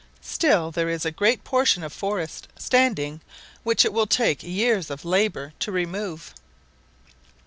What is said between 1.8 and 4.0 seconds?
of forest standing which it